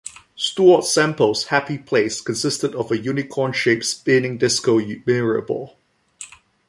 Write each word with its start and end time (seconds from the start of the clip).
Stuart 0.35 0.83
Semple's 0.83 1.43
Happy 1.43 1.77
Place 1.77 2.21
consisted 2.21 2.73
of 2.73 2.89
a 2.91 2.97
Unicorn 2.97 3.53
shaped 3.53 3.85
spinning 3.85 4.39
disco 4.39 4.79
mirror 5.05 5.43
ball. 5.43 5.77